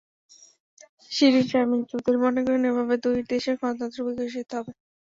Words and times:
শিরীন 1.11 1.45
শারমিন 1.49 1.81
চৌধুরী 1.89 2.17
মনে 2.23 2.41
করেন, 2.45 2.63
এভাবে 2.71 2.95
দুই 3.03 3.17
দেশের 3.31 3.55
গণতন্ত্র 3.61 3.99
বিকশিত 4.07 4.49
হবে। 4.57 4.71